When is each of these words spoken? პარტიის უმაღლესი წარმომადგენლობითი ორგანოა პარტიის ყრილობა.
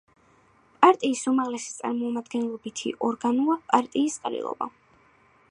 პარტიის 0.85 1.21
უმაღლესი 1.31 1.69
წარმომადგენლობითი 1.75 2.95
ორგანოა 3.11 3.61
პარტიის 3.71 4.19
ყრილობა. 4.27 4.73